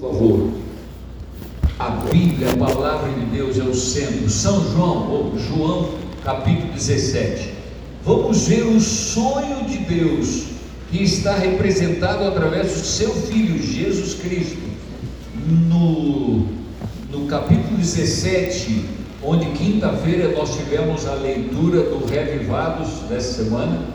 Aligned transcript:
Por 0.00 0.10
favor. 0.10 0.52
A 1.78 1.90
Bíblia, 1.90 2.52
a 2.52 2.56
palavra 2.56 3.12
de 3.12 3.26
Deus 3.26 3.58
é 3.58 3.62
o 3.62 3.74
centro. 3.74 4.26
São 4.30 4.72
João, 4.72 5.10
ou 5.10 5.38
João, 5.38 5.98
capítulo 6.24 6.72
17. 6.72 7.52
Vamos 8.02 8.48
ver 8.48 8.62
o 8.62 8.80
sonho 8.80 9.66
de 9.66 9.76
Deus 9.80 10.46
que 10.90 11.02
está 11.02 11.34
representado 11.34 12.24
através 12.24 12.72
do 12.72 12.78
seu 12.78 13.10
filho 13.10 13.62
Jesus 13.62 14.14
Cristo. 14.14 14.62
No, 15.68 16.46
no 17.10 17.26
capítulo 17.26 17.76
17, 17.76 18.86
onde 19.22 19.44
quinta-feira 19.50 20.30
nós 20.30 20.56
tivemos 20.56 21.06
a 21.06 21.16
leitura 21.16 21.82
do 21.82 22.06
Revivados 22.06 22.88
dessa 23.10 23.44
semana, 23.44 23.88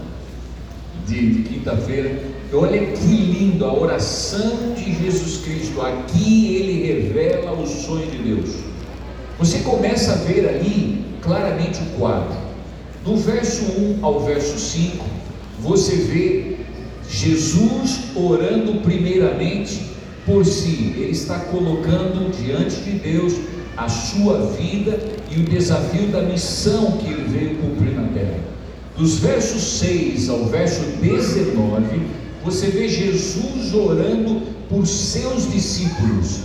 de, 1.08 1.42
de 1.42 1.50
quinta-feira 1.50 2.37
Olha 2.54 2.80
que 2.80 3.08
lindo 3.08 3.66
a 3.66 3.74
oração 3.74 4.74
de 4.74 4.94
Jesus 5.04 5.38
Cristo. 5.44 5.82
Aqui 5.82 6.56
ele 6.56 6.88
revela 6.88 7.52
o 7.52 7.68
sonho 7.68 8.10
de 8.10 8.18
Deus. 8.18 8.52
Você 9.38 9.60
começa 9.60 10.14
a 10.14 10.16
ver 10.16 10.48
ali 10.48 11.06
claramente 11.22 11.80
o 11.82 12.00
quadro. 12.00 12.38
Do 13.04 13.18
verso 13.18 13.64
1 13.64 14.00
ao 14.02 14.22
verso 14.22 14.58
5, 14.58 15.06
você 15.60 15.96
vê 15.96 16.58
Jesus 17.10 18.00
orando 18.16 18.82
primeiramente 18.82 19.82
por 20.26 20.46
si. 20.46 20.94
Ele 20.98 21.12
está 21.12 21.40
colocando 21.40 22.32
diante 22.32 22.78
de 22.82 22.92
Deus 22.92 23.34
a 23.76 23.90
sua 23.90 24.40
vida 24.58 24.98
e 25.30 25.40
o 25.40 25.44
desafio 25.44 26.08
da 26.08 26.22
missão 26.22 26.94
que 26.94 27.08
ele 27.08 27.28
veio 27.28 27.56
cumprir 27.58 27.94
na 27.94 28.08
terra. 28.08 28.40
Dos 28.98 29.20
versos 29.20 29.80
6 29.80 30.30
ao 30.30 30.46
verso 30.46 30.82
19, 31.00 32.02
você 32.48 32.68
vê 32.68 32.88
Jesus 32.88 33.74
orando 33.74 34.42
por 34.70 34.88
seus 34.88 35.52
discípulos, 35.52 36.44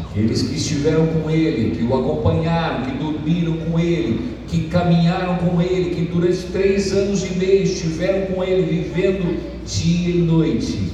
aqueles 0.00 0.40
que 0.40 0.54
estiveram 0.54 1.06
com 1.08 1.28
ele, 1.28 1.76
que 1.76 1.84
o 1.84 1.94
acompanharam, 1.94 2.86
que 2.86 2.96
dormiram 2.96 3.58
com 3.58 3.78
ele, 3.78 4.36
que 4.48 4.68
caminharam 4.68 5.36
com 5.36 5.60
ele, 5.60 5.94
que 5.94 6.10
durante 6.10 6.46
três 6.46 6.92
anos 6.92 7.22
e 7.24 7.34
meio 7.34 7.62
estiveram 7.62 8.34
com 8.34 8.42
ele, 8.42 8.62
vivendo 8.62 9.38
dia 9.66 10.14
e 10.14 10.18
noite. 10.18 10.92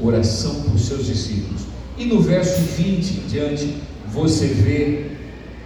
Oração 0.00 0.62
por 0.62 0.76
seus 0.80 1.06
discípulos. 1.06 1.62
E 1.96 2.04
no 2.04 2.20
verso 2.20 2.60
20 2.60 3.10
em 3.10 3.28
diante, 3.28 3.74
você 4.08 4.46
vê 4.46 5.04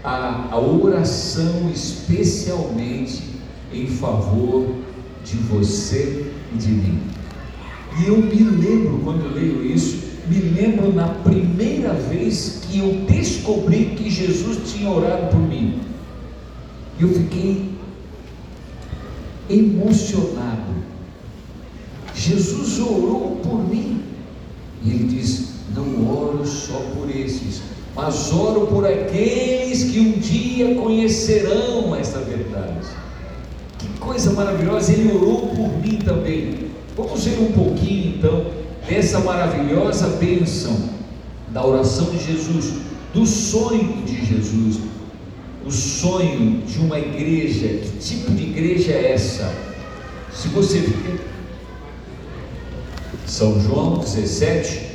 a, 0.05 0.49
a 0.51 0.61
oração 0.61 1.71
especialmente 1.75 3.23
em 3.73 3.87
favor 3.87 4.67
de 5.25 5.37
você 5.37 6.27
e 6.55 6.59
de 6.59 6.69
mim. 6.69 7.20
E 7.99 8.07
eu 8.07 8.19
me 8.19 8.43
lembro, 8.43 9.01
quando 9.03 9.25
eu 9.25 9.33
leio 9.33 9.67
isso, 9.67 10.11
me 10.29 10.39
lembro 10.39 10.93
na 10.93 11.09
primeira 11.09 11.93
vez 11.93 12.61
que 12.63 12.79
eu 12.79 13.05
descobri 13.09 13.97
que 13.97 14.09
Jesus 14.09 14.73
tinha 14.73 14.89
orado 14.89 15.29
por 15.31 15.41
mim. 15.41 15.81
Eu 17.01 17.09
fiquei 17.09 17.71
emocionado. 19.49 20.71
Jesus 22.15 22.79
orou 22.79 23.41
por 23.43 23.69
mim. 23.69 24.03
E 24.85 24.91
ele 24.91 25.05
diz: 25.05 25.55
Não 25.75 26.09
oro 26.09 26.47
só 26.47 26.79
por 26.95 27.11
esses, 27.11 27.63
mas 27.95 28.33
oro 28.33 28.67
por 28.69 28.87
aqueles 28.87 29.85
que 29.91 29.99
um 29.99 30.13
dia 30.13 30.75
conhecerão 30.77 31.95
esta 31.97 32.21
verdade. 32.21 32.87
Que 33.79 33.89
coisa 33.99 34.33
maravilhosa! 34.33 34.93
Ele 34.93 35.13
orou 35.13 35.49
por 35.49 35.79
mim 35.81 35.99
também. 35.99 36.70
Vamos 36.97 37.25
ver 37.25 37.41
um 37.41 37.53
pouquinho 37.53 38.17
então 38.17 38.47
dessa 38.89 39.21
maravilhosa 39.21 40.09
bênção 40.19 40.91
da 41.49 41.65
oração 41.65 42.11
de 42.11 42.25
Jesus, 42.25 42.75
do 43.13 43.27
sonho 43.27 44.03
de 44.05 44.25
Jesus, 44.25 44.79
o 45.65 45.71
sonho 45.71 46.63
de 46.63 46.79
uma 46.79 46.99
igreja. 46.99 47.69
Que 47.69 47.99
tipo 47.99 48.33
de 48.33 48.43
igreja 48.43 48.93
é 48.93 49.13
essa? 49.13 49.53
Se 50.33 50.49
você 50.49 50.79
ver 50.79 51.21
São 53.27 53.61
João 53.61 53.99
17, 53.99 54.91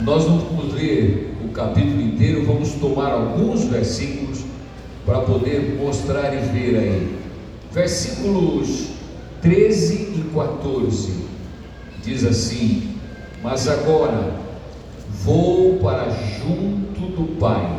nós 0.00 0.26
não 0.26 0.38
vamos 0.38 0.74
ler 0.74 1.34
o 1.44 1.48
capítulo 1.48 2.00
inteiro, 2.00 2.44
vamos 2.46 2.72
tomar 2.72 3.12
alguns 3.12 3.64
versículos 3.64 4.40
para 5.04 5.20
poder 5.20 5.76
mostrar 5.78 6.32
e 6.34 6.40
ver 6.48 6.76
aí. 6.76 7.18
Versículos 7.72 8.93
13 9.44 9.94
e 9.94 10.30
14 10.34 11.12
diz 12.02 12.24
assim: 12.24 12.94
Mas 13.42 13.68
agora 13.68 14.40
vou 15.22 15.76
para 15.80 16.08
junto 16.08 17.08
do 17.14 17.36
Pai, 17.38 17.78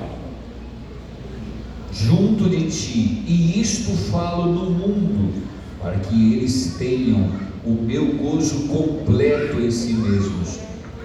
junto 1.91 2.47
de 2.47 2.69
ti, 2.69 3.23
e 3.25 3.59
isto 3.59 3.93
falo 4.11 4.45
no 4.45 4.69
mundo, 4.69 5.41
para 5.81 5.97
que 5.97 6.33
eles 6.35 6.75
tenham 6.77 7.31
o 7.65 7.71
meu 7.71 8.13
gozo 8.13 8.67
completo 8.67 9.59
em 9.59 9.71
si 9.71 9.93
mesmos. 9.93 10.59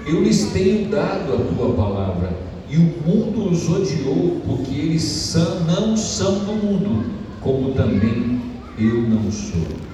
Eu 0.06 0.22
lhes 0.22 0.52
tenho 0.52 0.90
dado 0.90 1.36
a 1.36 1.54
tua 1.54 1.72
palavra, 1.72 2.36
e 2.68 2.76
o 2.76 2.82
mundo 3.06 3.50
os 3.50 3.66
odiou, 3.66 4.42
porque 4.46 4.74
eles 4.74 5.34
não 5.66 5.96
são 5.96 6.40
do 6.40 6.52
mundo, 6.52 7.06
como 7.40 7.72
também 7.72 8.42
eu 8.76 9.00
não 9.08 9.32
sou. 9.32 9.89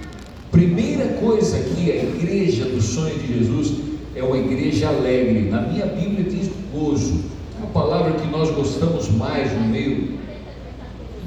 Primeira 0.51 1.15
coisa 1.15 1.59
que 1.59 1.91
a 1.91 1.97
igreja 1.97 2.65
do 2.67 2.81
sonho 2.81 3.19
de 3.19 3.39
Jesus 3.39 3.75
é 4.15 4.23
uma 4.23 4.39
igreja 4.39 4.89
alegre. 4.89 5.51
Na 5.51 5.63
minha 5.63 5.87
Bíblia 5.87 6.25
diz 6.25 6.51
gozo. 6.73 7.25
A 7.63 7.67
palavra 7.67 8.13
que 8.15 8.27
nós 8.29 8.51
gostamos 8.51 9.11
mais 9.11 9.53
no 9.53 9.67
meio 9.69 10.19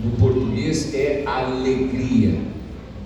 do 0.04 0.18
português 0.18 0.94
é 0.94 1.24
alegria. 1.26 2.40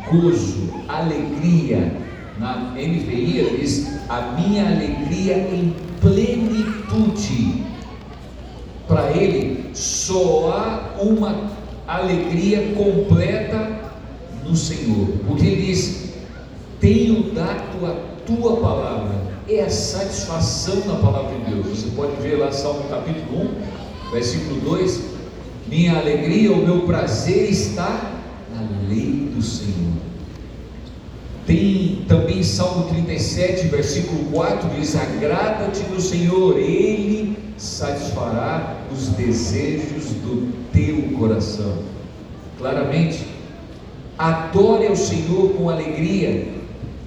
Gozo, 0.09 0.69
alegria. 0.87 1.97
Na 2.39 2.71
NVI 2.71 3.57
diz 3.59 4.01
a 4.09 4.33
minha 4.37 4.67
alegria 4.67 5.37
em 5.37 5.73
plenitude. 6.01 7.63
Para 8.87 9.11
ele 9.15 9.69
só 9.73 10.51
há 10.51 11.01
uma 11.01 11.51
alegria 11.87 12.73
completa 12.75 13.83
no 14.45 14.55
Senhor. 14.55 15.07
Porque 15.27 15.45
ele 15.45 15.65
diz: 15.67 16.02
dado 17.33 17.85
a 17.85 17.95
tua 18.25 18.57
palavra. 18.57 19.33
É 19.47 19.61
a 19.61 19.69
satisfação 19.69 20.77
na 20.85 20.95
palavra 20.95 21.37
de 21.37 21.51
Deus. 21.51 21.67
Você 21.77 21.87
pode 21.95 22.15
ver 22.21 22.37
lá 22.37 22.51
Salmo 22.51 22.83
capítulo 22.89 23.49
1, 24.07 24.11
versículo 24.11 24.61
2. 24.61 25.01
Minha 25.67 25.97
alegria, 25.97 26.51
o 26.51 26.65
meu 26.65 26.81
prazer 26.81 27.49
está 27.49 28.11
na 28.53 28.87
lei 28.87 29.29
do 29.33 29.41
Senhor. 29.41 29.73
Tem 31.45 32.05
também 32.07 32.41
Salmo 32.41 32.87
37, 32.87 33.67
versículo 33.67 34.25
4, 34.31 34.69
diz: 34.79 34.95
Agrada-te 34.95 35.83
no 35.89 35.99
Senhor, 35.99 36.57
Ele 36.57 37.37
satisfará 37.57 38.77
os 38.91 39.09
desejos 39.09 40.05
do 40.21 40.53
teu 40.71 41.17
coração. 41.17 41.79
Claramente, 42.57 43.27
adore 44.17 44.87
ao 44.87 44.95
Senhor 44.95 45.49
com 45.53 45.69
alegria, 45.69 46.47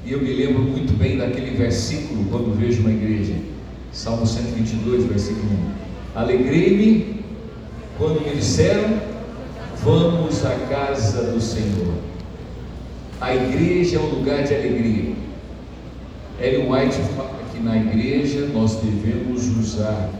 e 0.06 0.12
eu 0.12 0.20
me 0.20 0.32
lembro 0.32 0.62
muito 0.62 0.96
bem 0.96 1.18
daquele 1.18 1.56
versículo 1.56 2.26
quando 2.30 2.56
vejo 2.56 2.80
uma 2.82 2.92
igreja. 2.92 3.34
Salmo 3.92 4.24
122, 4.24 5.04
versículo 5.04 5.48
1. 6.14 6.20
Alegrei-me 6.20 7.24
quando 7.98 8.24
me 8.24 8.36
disseram: 8.36 9.00
Vamos 9.82 10.46
à 10.46 10.54
casa 10.68 11.32
do 11.32 11.40
Senhor. 11.40 11.92
A 13.20 13.34
igreja 13.34 13.96
é 13.96 13.98
um 13.98 14.10
lugar 14.10 14.44
de 14.44 14.54
alegria. 14.54 15.12
Ellen 16.40 16.70
White 16.70 16.98
fala 17.16 17.40
que 17.52 17.60
na 17.60 17.76
igreja 17.76 18.46
nós 18.54 18.76
devemos 18.76 19.48
usar 19.58 20.10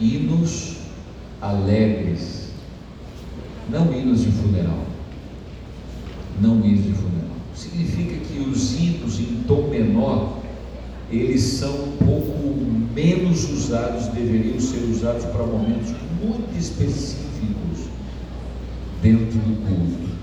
hinos 0.00 0.78
alegres, 1.42 2.52
não 3.68 3.92
hinos 3.92 4.22
de 4.22 4.30
funeral. 4.30 4.86
Não 6.40 6.64
hinos 6.64 6.84
de 6.84 6.92
funeral 6.92 7.16
significa 7.56 8.16
que 8.16 8.25
os 8.56 8.72
hinos 8.72 9.20
em 9.20 9.44
tom 9.46 9.68
menor, 9.68 10.38
eles 11.12 11.42
são 11.42 11.72
um 11.72 11.96
pouco 11.98 12.32
menos 12.94 13.48
usados, 13.50 14.06
deveriam 14.06 14.58
ser 14.58 14.78
usados 14.90 15.24
para 15.26 15.44
momentos 15.44 15.92
muito 16.22 16.58
específicos 16.58 17.90
dentro 19.02 19.38
do 19.38 19.66
culto. 19.66 20.16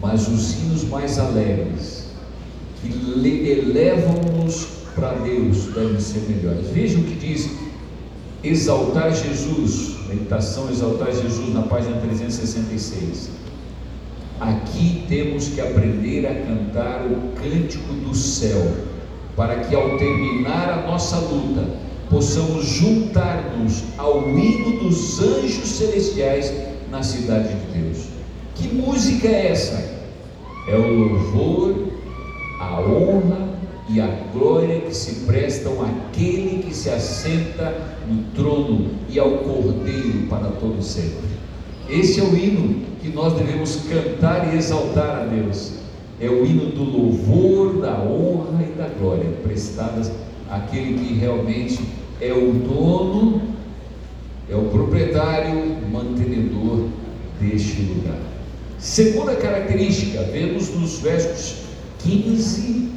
Mas 0.00 0.28
os 0.28 0.54
hinos 0.54 0.84
mais 0.84 1.18
alegres, 1.18 2.06
que 2.80 2.88
elevam-nos 2.88 4.66
para 4.94 5.14
Deus, 5.14 5.66
devem 5.74 5.98
ser 5.98 6.20
melhores. 6.28 6.68
Veja 6.68 6.98
o 6.98 7.02
que 7.02 7.14
diz 7.14 7.50
exaltar 8.44 9.12
Jesus, 9.14 9.96
meditação 10.08 10.70
exaltar 10.70 11.12
Jesus 11.12 11.52
na 11.52 11.62
página 11.62 11.96
366 11.96 13.43
Aqui 14.40 15.04
temos 15.08 15.48
que 15.48 15.60
aprender 15.60 16.26
a 16.26 16.34
cantar 16.34 17.06
o 17.06 17.32
cântico 17.40 17.92
do 17.94 18.14
céu, 18.14 18.72
para 19.36 19.60
que 19.60 19.74
ao 19.74 19.96
terminar 19.96 20.70
a 20.70 20.90
nossa 20.90 21.16
luta, 21.18 21.64
possamos 22.10 22.66
juntar-nos 22.66 23.84
ao 23.96 24.28
hino 24.30 24.80
dos 24.80 25.20
anjos 25.20 25.68
celestiais 25.68 26.52
na 26.90 27.02
cidade 27.02 27.48
de 27.48 27.78
Deus. 27.78 28.06
Que 28.56 28.68
música 28.68 29.28
é 29.28 29.52
essa? 29.52 29.94
É 30.68 30.76
o 30.76 30.92
louvor, 30.92 31.92
a 32.60 32.80
honra 32.80 33.48
e 33.88 34.00
a 34.00 34.08
glória 34.32 34.80
que 34.80 34.94
se 34.94 35.26
prestam 35.26 35.74
àquele 35.82 36.62
que 36.62 36.74
se 36.74 36.90
assenta 36.90 37.72
no 38.08 38.24
trono 38.34 38.90
e 39.08 39.18
ao 39.18 39.30
Cordeiro 39.38 40.26
para 40.28 40.48
todo 40.48 40.82
sempre. 40.82 41.34
Esse 41.88 42.20
é 42.20 42.22
o 42.22 42.36
hino 42.36 42.82
que 43.00 43.08
nós 43.08 43.34
devemos 43.34 43.76
cantar 43.88 44.52
e 44.52 44.56
exaltar 44.56 45.22
a 45.22 45.24
Deus. 45.24 45.72
É 46.20 46.28
o 46.28 46.44
hino 46.44 46.70
do 46.70 46.84
louvor, 46.84 47.80
da 47.80 48.00
honra 48.00 48.62
e 48.62 48.78
da 48.78 48.88
glória 48.88 49.30
prestadas 49.42 50.10
àquele 50.50 50.98
que 50.98 51.14
realmente 51.14 51.80
é 52.20 52.32
o 52.32 52.52
dono, 52.52 53.42
é 54.48 54.54
o 54.54 54.64
proprietário, 54.64 55.76
mantenedor 55.90 56.88
deste 57.40 57.82
lugar. 57.82 58.18
Segunda 58.78 59.34
característica, 59.36 60.22
vemos 60.24 60.70
nos 60.74 60.98
versos 60.98 61.64
15, 62.00 62.90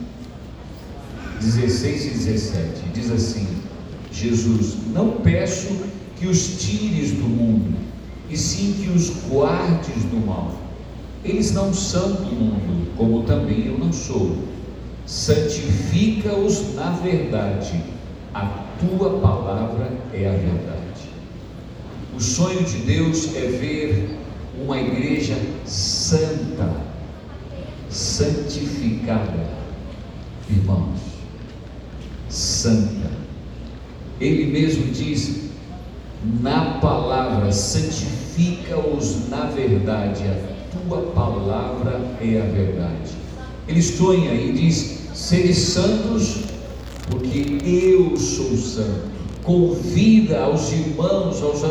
16 1.39 2.05
e 2.05 2.09
17, 2.09 2.69
diz 2.93 3.11
assim: 3.11 3.47
Jesus, 4.11 4.75
não 4.93 5.11
peço 5.11 5.69
que 6.19 6.27
os 6.27 6.57
tires 6.59 7.11
do 7.11 7.23
mundo, 7.23 7.86
e 8.29 8.37
sim 8.37 8.73
que 8.73 8.89
os 8.89 9.09
guardes 9.29 10.03
do 10.05 10.25
mal. 10.25 10.53
Eles 11.23 11.51
não 11.53 11.73
são 11.73 12.13
do 12.13 12.31
mundo, 12.31 12.91
como 12.97 13.23
também 13.23 13.67
eu 13.67 13.77
não 13.77 13.91
sou. 13.91 14.37
Santifica-os 15.05 16.75
na 16.75 16.91
verdade, 16.91 17.81
a 18.33 18.45
tua 18.79 19.19
palavra 19.19 19.91
é 20.13 20.27
a 20.27 20.31
verdade. 20.31 20.77
O 22.15 22.19
sonho 22.19 22.63
de 22.63 22.77
Deus 22.79 23.35
é 23.35 23.47
ver 23.47 24.17
uma 24.61 24.79
igreja 24.79 25.37
santa, 25.65 26.69
santificada, 27.89 29.47
irmãos, 30.49 30.99
santa. 32.29 33.11
Ele 34.19 34.51
mesmo 34.51 34.91
diz: 34.91 35.46
na 36.23 36.79
palavra, 36.79 37.51
santifica-os 37.51 39.29
na 39.29 39.45
verdade, 39.45 40.23
a 40.23 40.77
tua 40.77 41.01
palavra 41.13 42.01
é 42.21 42.41
a 42.41 42.45
verdade. 42.45 43.11
Ele 43.67 43.81
sonha 43.81 44.33
e 44.33 44.51
diz: 44.53 45.09
sede 45.13 45.53
santos, 45.53 46.45
porque 47.09 47.59
eu 47.63 48.17
sou 48.17 48.55
santo 48.57 49.17
convida 49.47 50.41
aos 50.41 50.73
irmãos, 50.73 51.41
aos 51.41 51.63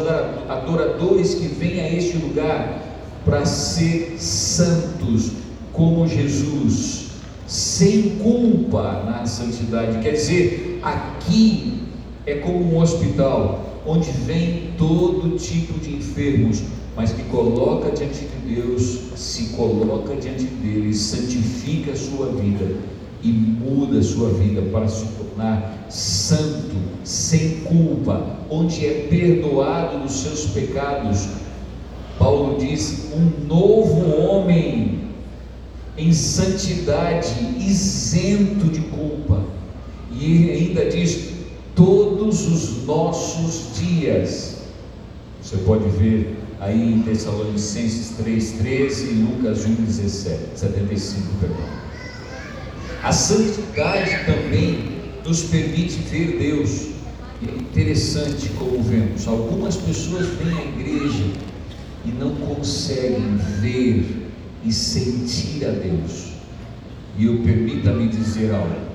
adoradores 0.48 1.34
que 1.34 1.46
vêm 1.46 1.78
a 1.78 1.92
este 1.92 2.16
lugar 2.16 2.82
para 3.22 3.44
ser 3.44 4.16
santos 4.18 5.32
como 5.74 6.08
Jesus, 6.08 7.08
sem 7.46 8.16
culpa 8.16 9.02
na 9.04 9.26
santidade. 9.26 9.98
Quer 9.98 10.12
dizer, 10.12 10.80
aqui 10.82 11.82
é 12.24 12.36
como 12.36 12.64
um 12.64 12.80
hospital 12.80 13.75
onde 13.86 14.10
vem 14.10 14.72
todo 14.76 15.36
tipo 15.38 15.78
de 15.78 15.94
enfermos, 15.94 16.62
mas 16.96 17.12
que 17.12 17.22
coloca 17.24 17.90
diante 17.90 18.24
de 18.24 18.54
Deus, 18.54 19.00
se 19.16 19.50
coloca 19.50 20.16
diante 20.16 20.44
dele, 20.44 20.94
santifica 20.94 21.92
a 21.92 21.96
sua 21.96 22.26
vida 22.32 22.76
e 23.22 23.28
muda 23.28 23.98
a 23.98 24.02
sua 24.02 24.30
vida 24.30 24.62
para 24.72 24.88
se 24.88 25.06
tornar 25.06 25.86
santo, 25.90 26.76
sem 27.04 27.60
culpa, 27.60 28.38
onde 28.50 28.86
é 28.86 29.06
perdoado 29.08 30.00
dos 30.00 30.12
seus 30.12 30.46
pecados. 30.46 31.28
Paulo 32.18 32.58
diz: 32.58 33.10
um 33.14 33.46
novo 33.46 34.18
homem 34.18 35.00
em 35.98 36.12
santidade, 36.12 37.34
isento 37.58 38.66
de 38.66 38.80
culpa. 38.80 39.42
E 40.12 40.24
ele 40.24 40.52
ainda 40.52 40.86
diz: 40.86 41.35
todos 41.76 42.48
os 42.48 42.84
nossos 42.84 43.76
dias. 43.78 44.56
Você 45.40 45.58
pode 45.58 45.88
ver 45.90 46.36
aí 46.58 46.94
em 46.94 47.02
Tessalonicenses 47.02 48.14
3,13 48.18 49.02
e 49.02 49.14
Lucas 49.22 49.66
1,17, 49.66 50.38
75, 50.56 51.22
perdão. 51.38 51.56
A 53.02 53.12
santidade 53.12 54.24
também 54.24 54.96
nos 55.24 55.44
permite 55.44 55.98
ver 56.10 56.38
Deus. 56.38 56.88
E 57.42 57.48
é 57.50 57.54
interessante 57.54 58.48
como 58.58 58.82
vemos, 58.82 59.28
algumas 59.28 59.76
pessoas 59.76 60.26
vêm 60.26 60.56
à 60.56 60.64
igreja 60.64 61.24
e 62.06 62.08
não 62.08 62.34
conseguem 62.36 63.36
ver 63.60 64.30
e 64.64 64.72
sentir 64.72 65.66
a 65.66 65.70
Deus. 65.70 66.28
E 67.18 67.26
eu 67.26 67.42
permita-me 67.42 68.08
dizer 68.08 68.54
algo. 68.54 68.86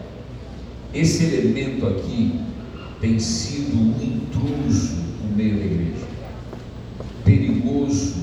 Esse 0.93 1.23
elemento 1.23 1.85
aqui 1.87 2.41
tem 3.01 3.19
sido 3.19 3.75
um 3.75 3.95
intruso 4.01 4.93
no 5.23 5.35
meio 5.35 5.57
da 5.57 5.65
igreja, 5.65 6.05
perigoso 7.25 8.15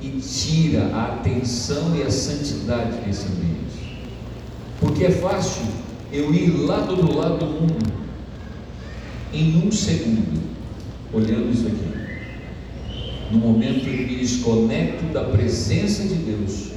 e 0.00 0.08
tira 0.20 0.86
a 0.94 1.14
atenção 1.14 1.96
e 1.96 2.02
a 2.02 2.10
santidade 2.10 3.00
desse 3.04 3.26
ambiente. 3.26 3.98
Porque 4.80 5.04
é 5.04 5.10
fácil 5.10 5.64
eu 6.12 6.32
ir 6.32 6.50
lá 6.64 6.78
do 6.80 6.92
outro 6.92 7.18
lado 7.18 7.38
do 7.38 7.46
mundo 7.46 7.92
em 9.34 9.66
um 9.66 9.72
segundo, 9.72 10.40
olhando 11.12 11.52
isso 11.52 11.66
aqui. 11.66 11.88
No 13.32 13.38
momento 13.38 13.88
em 13.88 13.96
que 13.96 14.04
me 14.04 14.16
desconecto 14.16 15.04
da 15.12 15.24
presença 15.24 16.04
de 16.04 16.14
Deus, 16.14 16.70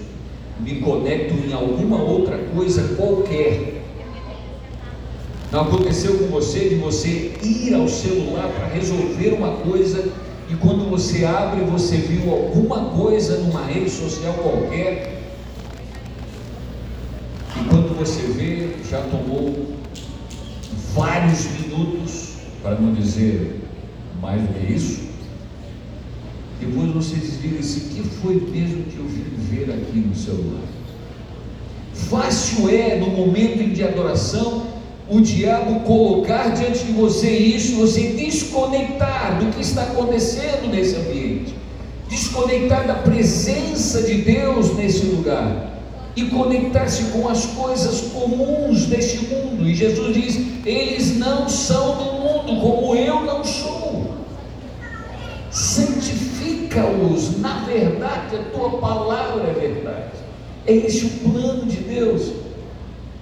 me 0.60 0.82
conecto 0.82 1.36
em 1.48 1.54
alguma 1.54 2.02
outra 2.02 2.38
coisa 2.54 2.96
qualquer. 2.96 3.71
Não 5.52 5.62
aconteceu 5.62 6.18
com 6.18 6.28
você 6.28 6.70
de 6.70 6.76
você 6.76 7.38
ir 7.44 7.74
ao 7.74 7.88
celular 7.88 8.48
para 8.50 8.68
resolver 8.68 9.34
uma 9.34 9.58
coisa 9.58 10.12
e 10.50 10.56
quando 10.56 10.90
você 10.90 11.26
abre 11.26 11.62
você 11.66 11.98
viu 11.98 12.32
alguma 12.32 12.86
coisa 12.92 13.38
numa 13.40 13.66
rede 13.66 13.90
social 13.90 14.34
qualquer 14.36 15.22
você 18.02 18.22
vê, 18.34 18.70
já 18.90 19.00
tomou 19.02 19.76
vários 20.96 21.46
minutos, 21.52 22.34
para 22.64 22.74
não 22.76 22.94
dizer 22.94 23.62
mais 24.20 24.42
do 24.42 24.48
que 24.54 24.74
isso. 24.74 25.02
Depois 26.60 26.92
você 26.92 27.16
desliga 27.16 27.56
e 27.56 27.60
diz: 27.60 27.78
O 27.78 27.80
que 27.90 28.02
foi 28.22 28.36
mesmo 28.52 28.84
que 28.86 28.98
eu 28.98 29.06
vim 29.06 29.26
ver 29.38 29.72
aqui 29.72 30.00
no 30.00 30.16
celular? 30.16 30.64
Fácil 31.94 32.70
é, 32.70 32.98
no 32.98 33.12
momento 33.12 33.72
de 33.72 33.84
adoração, 33.84 34.66
o 35.12 35.20
diabo 35.20 35.82
colocar 35.82 36.54
diante 36.54 36.86
de 36.86 36.94
você 36.94 37.30
isso, 37.30 37.76
você 37.76 38.14
desconectar 38.14 39.40
do 39.40 39.52
que 39.54 39.62
está 39.62 39.84
acontecendo 39.84 40.72
nesse 40.72 40.96
ambiente, 40.96 41.54
desconectar 42.10 42.88
da 42.88 42.96
presença 42.96 44.04
de 44.04 44.22
Deus 44.22 44.74
nesse 44.76 45.06
lugar 45.08 45.70
e 46.16 46.26
conectar-se 46.26 47.04
com 47.12 47.28
as 47.28 47.46
coisas 47.48 48.12
comuns 48.14 48.86
deste 48.86 49.26
mundo. 49.26 49.68
E 49.68 49.76
Jesus 49.76 50.14
diz: 50.14 50.66
eles 50.66 51.18
não 51.18 51.50
são 51.50 51.98
do 51.98 52.06
mundo, 52.14 52.62
como 52.62 52.96
eu 52.96 53.22
não 53.26 53.44
sou. 53.44 54.12
Santifica-os, 55.52 57.38
na 57.40 57.66
verdade, 57.66 58.38
a 58.38 58.44
tua 58.58 58.78
palavra 58.78 59.50
é 59.50 59.54
verdade. 59.54 60.12
É 60.66 60.74
esse 60.74 61.06
o 61.06 61.10
plano 61.32 61.66
de 61.66 61.78
Deus. 61.78 62.32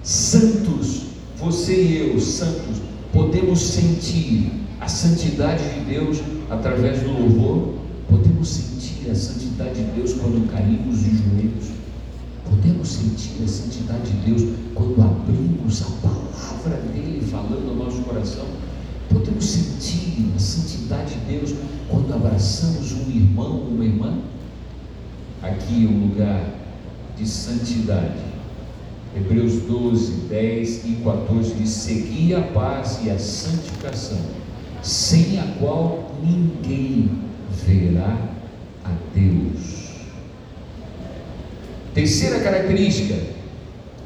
Santos, 0.02 1.09
você 1.40 1.74
e 1.74 2.12
eu, 2.12 2.20
santos, 2.20 2.82
podemos 3.12 3.60
sentir 3.60 4.52
a 4.80 4.88
santidade 4.88 5.62
de 5.74 5.80
Deus 5.80 6.18
através 6.50 7.00
do 7.00 7.12
louvor, 7.12 7.74
podemos 8.08 8.48
sentir 8.48 9.10
a 9.10 9.14
santidade 9.14 9.74
de 9.74 9.90
Deus 9.92 10.12
quando 10.14 10.50
caímos 10.50 11.00
de 11.00 11.10
joelhos 11.16 11.80
Podemos 12.50 12.88
sentir 12.88 13.44
a 13.44 13.48
santidade 13.48 14.10
de 14.10 14.32
Deus 14.32 14.56
quando 14.74 15.00
abrimos 15.00 15.82
a 15.82 16.06
palavra 16.06 16.82
dele 16.88 17.24
falando 17.30 17.64
no 17.64 17.84
nosso 17.84 18.02
coração. 18.02 18.44
Podemos 19.08 19.44
sentir 19.44 20.26
a 20.34 20.38
santidade 20.38 21.14
de 21.14 21.38
Deus 21.38 21.54
quando 21.88 22.12
abraçamos 22.12 22.92
um 22.92 23.08
irmão 23.08 23.62
uma 23.62 23.84
irmã. 23.84 24.18
Aqui 25.42 25.86
é 25.86 25.88
um 25.88 26.08
lugar 26.08 26.44
de 27.16 27.26
santidade. 27.26 28.29
Hebreus 29.16 29.54
12, 29.62 30.12
10 30.28 30.84
e 30.84 30.96
14 31.02 31.54
diz: 31.54 31.70
Segui 31.70 32.34
a 32.34 32.42
paz 32.42 33.00
e 33.04 33.10
a 33.10 33.18
santificação, 33.18 34.20
sem 34.82 35.38
a 35.38 35.44
qual 35.58 36.12
ninguém 36.22 37.10
verá 37.66 38.16
a 38.84 38.90
Deus. 39.14 39.80
Terceira 41.92 42.38
característica, 42.40 43.16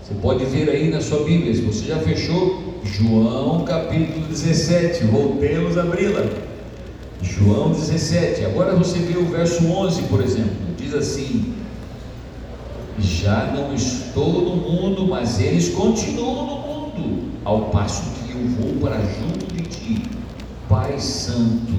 Você 0.03 0.15
pode 0.21 0.45
ver 0.45 0.69
aí 0.69 0.91
na 0.91 1.01
sua 1.01 1.25
Bíblia, 1.25 1.55
se 1.55 1.63
você 1.63 1.87
já 1.87 1.99
fechou, 1.99 2.81
João 2.85 3.65
capítulo 3.65 4.27
17, 4.27 5.05
voltemos 5.05 5.79
a 5.79 5.83
abri-la. 5.83 6.27
João 7.23 7.73
17, 7.73 8.45
agora 8.45 8.75
você 8.75 8.99
vê 8.99 9.19
o 9.19 9.25
verso 9.25 9.67
11, 9.67 10.03
por 10.03 10.23
exemplo, 10.23 10.53
diz 10.79 10.95
assim: 10.95 11.55
Já 12.99 13.53
não 13.53 13.75
estou 13.75 14.43
no 14.43 14.57
mundo, 14.57 15.07
mas 15.07 15.41
eles 15.41 15.71
continuam 15.71 16.47
no 16.47 16.57
mundo, 16.57 17.33
ao 17.45 17.63
passo 17.67 18.03
que 18.21 18.33
eu 18.33 18.47
vou 18.49 18.81
para 18.81 19.01
junto 19.01 19.53
de 19.53 19.63
ti, 19.63 20.03
Pai 20.69 20.99
Santo, 20.99 21.75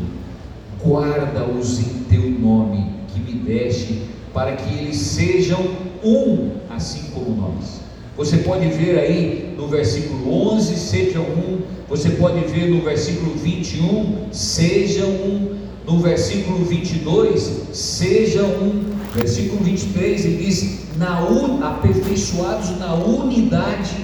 guarda-os 0.84 1.80
em 1.80 2.04
teu 2.10 2.30
nome 2.30 2.92
que 3.14 3.20
me 3.20 3.40
deste, 3.40 4.02
para 4.34 4.54
que 4.58 4.74
eles 4.74 4.98
sejam 4.98 5.60
um, 6.04 6.52
assim 6.70 7.12
como 7.14 7.36
nós. 7.36 7.82
Você 8.18 8.38
pode 8.38 8.68
ver 8.70 9.00
aí 9.00 9.54
no 9.58 9.68
versículo 9.68 10.54
11, 10.54 10.76
seja 10.76 11.20
um. 11.20 11.62
Você 11.90 12.12
pode 12.12 12.40
ver 12.46 12.70
no 12.70 12.82
versículo 12.82 13.36
21, 13.36 14.28
seja 14.32 15.06
um. 15.06 15.65
No 15.86 16.00
versículo 16.00 16.66
22, 16.66 17.68
seja 17.74 18.44
um. 18.44 18.96
Versículo 19.14 19.64
23, 19.64 20.26
ele 20.26 20.44
diz: 20.44 20.80
na 20.98 21.22
un, 21.22 21.64
aperfeiçoados 21.64 22.78
na 22.80 22.94
unidade. 22.94 23.96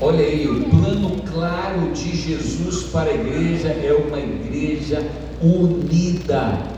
Olha 0.00 0.24
aí, 0.24 0.46
o 0.48 0.64
plano 0.64 1.22
claro 1.32 1.92
de 1.92 2.16
Jesus 2.16 2.84
para 2.84 3.10
a 3.10 3.14
igreja 3.14 3.68
é 3.68 3.92
uma 3.92 4.18
igreja 4.18 5.06
unida 5.42 6.76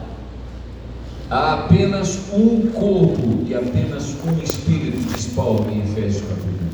Há 1.31 1.53
apenas 1.65 2.21
um 2.33 2.71
corpo 2.71 3.45
e 3.47 3.55
apenas 3.55 4.17
um 4.25 4.43
espírito, 4.43 4.97
diz 5.13 5.27
Paulo 5.27 5.67
em 5.71 5.81
Efésios 5.81 6.23
capítulo 6.23 6.59
4. 6.59 6.68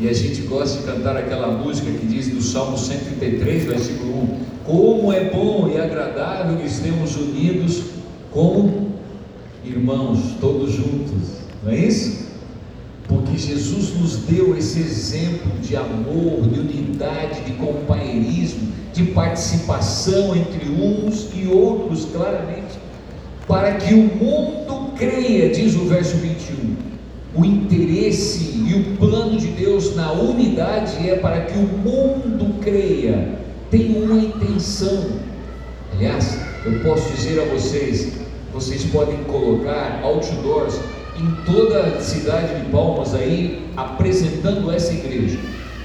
E 0.00 0.08
a 0.08 0.12
gente 0.12 0.42
gosta 0.42 0.80
de 0.80 0.86
cantar 0.86 1.16
aquela 1.16 1.48
música 1.48 1.90
que 1.90 2.06
diz 2.06 2.28
do 2.28 2.42
Salmo 2.42 2.78
133, 2.78 3.64
versículo 3.64 4.12
1: 4.12 4.40
Como 4.64 5.12
é 5.12 5.30
bom 5.30 5.70
e 5.72 5.78
agradável 5.78 6.56
que 6.56 6.66
estemos 6.66 7.16
unidos 7.16 7.82
como 8.32 8.92
irmãos, 9.64 10.18
todos 10.40 10.72
juntos, 10.72 11.38
não 11.62 11.70
é 11.72 11.76
isso? 11.76 12.32
Porque 13.06 13.36
Jesus 13.36 13.94
nos 14.00 14.16
deu 14.18 14.56
esse 14.56 14.80
exemplo 14.80 15.52
de 15.60 15.76
amor, 15.76 16.48
de 16.48 16.60
unidade, 16.60 17.42
de 17.42 17.52
companheirismo, 17.52 18.68
de 18.92 19.04
participação 19.06 20.34
entre 20.34 20.68
uns 20.70 21.28
e 21.34 21.46
outros, 21.46 22.06
claramente, 22.06 22.78
para 23.46 23.74
que 23.74 23.92
o 23.92 24.02
mundo 24.02 24.92
creia, 24.96 25.50
diz 25.50 25.74
o 25.74 25.84
verso 25.84 26.16
21. 26.16 26.91
O 27.34 27.44
interesse 27.46 28.62
e 28.66 28.74
o 28.74 28.96
plano 28.98 29.38
de 29.38 29.46
Deus 29.48 29.96
na 29.96 30.12
unidade 30.12 31.08
é 31.08 31.16
para 31.16 31.40
que 31.42 31.58
o 31.58 31.62
mundo 31.62 32.60
creia, 32.60 33.38
tem 33.70 34.02
uma 34.02 34.20
intenção. 34.20 35.12
Aliás, 35.94 36.38
eu 36.66 36.78
posso 36.80 37.10
dizer 37.14 37.40
a 37.40 37.44
vocês, 37.46 38.12
vocês 38.52 38.84
podem 38.84 39.16
colocar 39.24 40.00
outdoors 40.02 40.78
em 41.18 41.50
toda 41.50 41.80
a 41.80 42.00
cidade 42.00 42.62
de 42.62 42.70
Palmas 42.70 43.14
aí, 43.14 43.66
apresentando 43.76 44.70
essa 44.70 44.92
igreja. 44.92 45.38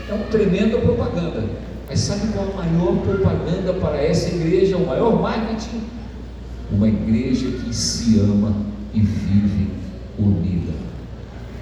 É 0.10 0.14
uma 0.14 0.26
tremenda 0.26 0.78
propaganda. 0.80 1.46
Mas 1.88 2.00
sabe 2.00 2.28
qual 2.34 2.50
a 2.50 2.64
maior 2.64 2.98
propaganda 2.98 3.74
para 3.74 4.04
essa 4.04 4.36
igreja, 4.36 4.76
o 4.76 4.86
maior 4.86 5.22
marketing? 5.22 5.82
Uma 6.70 6.90
igreja 6.90 7.48
que 7.50 7.74
se 7.74 8.20
ama 8.20 8.54
e 8.94 9.00
vive 9.00 9.68
unida. 10.20 10.87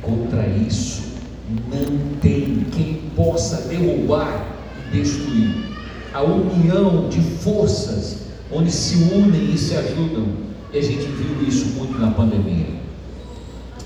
Contra 0.06 0.48
isso, 0.48 1.02
não 1.50 2.20
tem 2.22 2.66
quem 2.72 3.02
possa 3.16 3.68
derrubar 3.68 4.46
e 4.94 4.98
destruir. 4.98 5.66
A 6.14 6.22
união 6.22 7.10
de 7.10 7.20
forças 7.20 8.26
onde 8.52 8.72
se 8.72 8.96
unem 9.14 9.54
e 9.54 9.58
se 9.58 9.76
ajudam. 9.76 10.28
E 10.72 10.78
a 10.78 10.82
gente 10.82 11.06
viu 11.06 11.48
isso 11.48 11.68
muito 11.78 11.98
na 12.00 12.12
pandemia. 12.12 12.68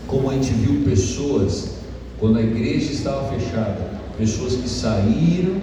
Como 0.08 0.30
a 0.30 0.34
gente 0.34 0.52
viu 0.52 0.84
pessoas, 0.84 1.76
quando 2.20 2.38
a 2.38 2.42
igreja 2.42 2.92
estava 2.92 3.32
fechada, 3.32 3.92
pessoas 4.18 4.56
que 4.56 4.68
saíram 4.68 5.62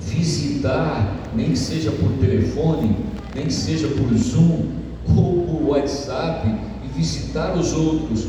visitar, 0.00 1.30
nem 1.34 1.50
que 1.50 1.58
seja 1.58 1.92
por 1.92 2.10
telefone, 2.18 2.96
nem 3.34 3.46
que 3.46 3.52
seja 3.52 3.88
por 3.88 4.12
Zoom 4.16 4.66
ou 5.16 5.46
por 5.46 5.70
WhatsApp, 5.70 6.48
e 6.84 6.98
visitar 6.98 7.56
os 7.56 7.72
outros 7.72 8.26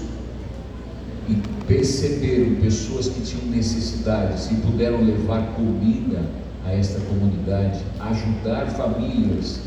e 1.30 1.36
perceberam 1.68 2.56
pessoas 2.56 3.08
que 3.08 3.22
tinham 3.22 3.46
necessidades 3.48 4.52
e 4.52 4.56
puderam 4.56 5.02
levar 5.02 5.54
comida 5.56 6.22
a 6.66 6.74
esta 6.74 7.00
comunidade, 7.02 7.80
ajudar 8.00 8.68
famílias. 8.68 9.60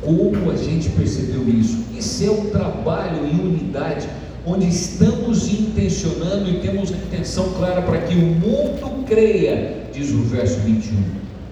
Como 0.00 0.50
a 0.50 0.56
gente 0.56 0.90
percebeu 0.90 1.48
isso? 1.48 1.84
Isso 1.96 2.24
é 2.24 2.30
um 2.30 2.50
trabalho 2.50 3.26
em 3.26 3.40
unidade 3.40 4.08
onde 4.46 4.68
estamos 4.68 5.48
intencionando 5.48 6.50
e 6.50 6.60
temos 6.60 6.92
a 6.92 6.96
intenção 6.96 7.50
clara 7.54 7.80
para 7.82 7.98
que 8.02 8.14
o 8.14 8.18
mundo 8.18 9.04
creia, 9.06 9.84
diz 9.92 10.10
o 10.10 10.22
verso 10.22 10.60
21. 10.60 11.02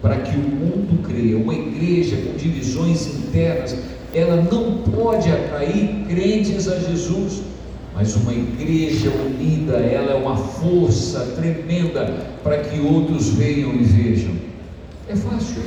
Para 0.02 0.16
que 0.16 0.36
o 0.36 0.40
mundo 0.40 1.02
creia, 1.02 1.38
uma 1.38 1.54
igreja 1.54 2.16
com 2.16 2.36
divisões 2.36 3.06
internas, 3.06 3.76
ela 4.12 4.36
não 4.36 4.78
pode 4.78 5.30
atrair 5.30 6.04
crentes 6.06 6.68
a 6.68 6.78
Jesus, 6.78 7.40
mas 7.94 8.16
uma 8.16 8.32
igreja 8.32 9.10
unida, 9.10 9.76
ela 9.76 10.12
é 10.12 10.14
uma 10.14 10.36
força 10.36 11.20
tremenda 11.36 12.26
para 12.42 12.58
que 12.58 12.80
outros 12.80 13.28
venham 13.30 13.74
e 13.74 13.82
vejam. 13.82 14.34
É 15.08 15.14
fácil. 15.14 15.62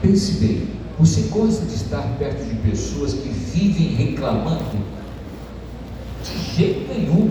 Pense 0.00 0.32
bem, 0.34 0.68
você 0.98 1.22
gosta 1.22 1.66
de 1.66 1.74
estar 1.74 2.02
perto 2.18 2.44
de 2.44 2.54
pessoas 2.70 3.14
que 3.14 3.28
vivem 3.28 3.94
reclamando? 3.94 4.78
De 6.22 6.54
jeito 6.56 6.92
nenhum. 6.92 7.30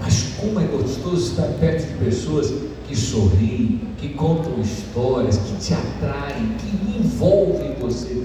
Mas 0.00 0.34
como 0.38 0.60
é 0.60 0.64
gostoso 0.64 1.30
estar 1.30 1.48
perto 1.58 1.86
de 1.86 2.04
pessoas 2.04 2.52
que 2.88 2.96
sorriem, 2.96 3.80
que 3.98 4.08
contam 4.10 4.60
histórias, 4.60 5.36
que 5.36 5.56
te 5.58 5.74
atraem, 5.74 6.54
que 6.58 6.98
envolvem 6.98 7.74
você. 7.80 8.24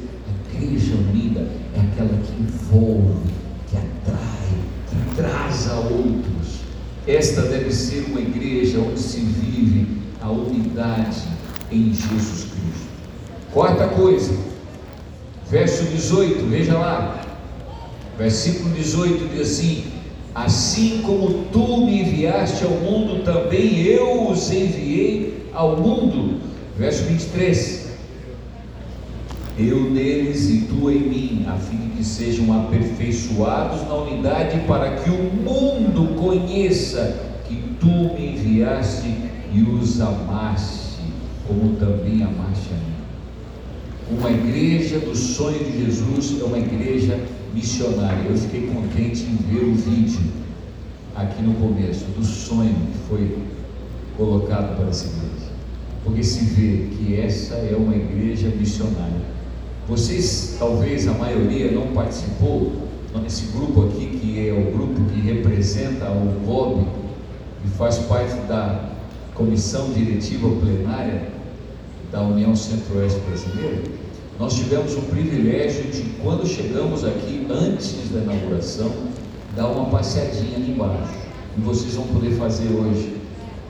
A 0.49 0.63
igreja 0.63 0.95
unida 0.95 1.47
é 1.75 1.79
aquela 1.81 2.17
que 2.17 2.33
envolve, 2.41 3.34
traz 5.15 5.69
a 5.69 5.75
outros. 5.75 6.61
Esta 7.07 7.43
deve 7.43 7.71
ser 7.71 8.05
uma 8.09 8.19
igreja 8.19 8.79
onde 8.79 8.99
se 8.99 9.19
vive 9.19 9.87
a 10.21 10.29
unidade 10.29 11.21
em 11.71 11.93
Jesus 11.93 12.45
Cristo. 12.51 12.87
Quarta 13.51 13.87
coisa, 13.87 14.33
verso 15.49 15.83
18, 15.85 16.45
veja 16.47 16.77
lá. 16.77 17.21
Versículo 18.17 18.69
18 18.73 19.29
diz 19.29 19.41
assim: 19.41 19.85
Assim 20.33 21.01
como 21.03 21.45
tu 21.51 21.85
me 21.85 22.01
enviaste 22.01 22.63
ao 22.63 22.71
mundo, 22.71 23.23
também 23.23 23.83
eu 23.83 24.29
os 24.29 24.51
enviei 24.51 25.49
ao 25.53 25.77
mundo. 25.77 26.41
Verso 26.77 27.03
23: 27.05 27.84
Eu 29.57 29.89
neles 29.89 30.49
e 30.49 30.61
tu 30.63 30.91
em 30.91 30.99
mim, 30.99 31.45
a 31.47 31.53
fim 31.53 31.77
de 31.77 31.87
que 31.95 32.03
sejam 32.03 32.51
aperfeiçoados 32.59 33.87
na 33.87 33.95
unidade, 33.95 34.59
para 34.67 34.95
que 34.97 35.09
o 35.09 35.31
mundo 35.33 36.13
conheça 36.19 37.39
que 37.47 37.55
tu 37.79 37.87
me 37.87 38.33
enviaste 38.33 39.07
e 39.53 39.61
os 39.61 40.01
amaste, 40.01 40.99
como 41.47 41.77
também 41.77 42.21
amaste 42.21 42.69
a 42.71 42.75
mim. 42.75 44.19
Uma 44.19 44.29
igreja 44.29 44.99
do 44.99 45.15
sonho 45.15 45.63
de 45.63 45.85
Jesus 45.85 46.41
é 46.41 46.43
uma 46.43 46.59
igreja 46.59 47.17
missionária. 47.53 48.29
Eu 48.29 48.37
fiquei 48.37 48.67
contente 48.67 49.23
em 49.23 49.37
ver 49.37 49.63
o 49.63 49.73
vídeo 49.73 50.19
aqui 51.15 51.41
no 51.41 51.53
começo 51.53 52.03
do 52.17 52.25
sonho 52.25 52.75
que 52.91 52.97
foi 53.07 53.37
colocado 54.17 54.75
para 54.75 54.89
essa 54.89 55.07
igreja. 55.07 55.51
Porque 56.03 56.23
se 56.23 56.43
vê 56.43 56.87
que 56.95 57.19
essa 57.19 57.55
é 57.55 57.75
uma 57.75 57.95
igreja 57.95 58.49
missionária. 58.49 59.34
Vocês, 59.87 60.55
talvez 60.57 61.07
a 61.07 61.13
maioria 61.13 61.71
não 61.71 61.87
participou 61.87 62.85
nesse 63.21 63.45
grupo 63.47 63.85
aqui, 63.85 64.19
que 64.19 64.49
é 64.49 64.51
o 64.51 64.71
grupo 64.71 64.99
que 65.11 65.21
representa 65.21 66.09
o 66.11 66.45
COB 66.45 66.87
e 67.63 67.67
faz 67.77 67.99
parte 67.99 68.35
da 68.47 68.89
comissão 69.35 69.91
diretiva 69.91 70.49
plenária 70.59 71.29
da 72.11 72.21
União 72.21 72.55
Centro-Oeste 72.55 73.19
Brasileira, 73.27 73.83
nós 74.39 74.55
tivemos 74.55 74.95
o 74.95 75.01
privilégio 75.03 75.83
de, 75.83 76.01
quando 76.21 76.45
chegamos 76.47 77.05
aqui, 77.05 77.45
antes 77.49 78.09
da 78.11 78.21
inauguração, 78.21 78.91
dar 79.55 79.67
uma 79.67 79.85
passeadinha 79.85 80.57
ali 80.57 80.71
embaixo. 80.71 81.13
E 81.57 81.61
vocês 81.61 81.93
vão 81.95 82.07
poder 82.07 82.31
fazer 82.31 82.67
hoje 82.69 83.15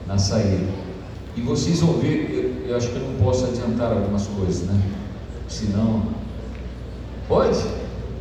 na 0.06 0.18
saída. 0.18 0.66
E 1.36 1.40
vocês 1.40 1.80
vão 1.80 1.94
ver, 1.94 2.62
eu, 2.64 2.70
eu 2.70 2.76
acho 2.76 2.88
que 2.88 2.96
eu 2.96 3.02
não 3.02 3.14
posso 3.24 3.44
adiantar 3.44 3.92
algumas 3.92 4.26
coisas, 4.26 4.62
né? 4.62 4.80
Senão. 5.48 6.02
Pode? 7.28 7.58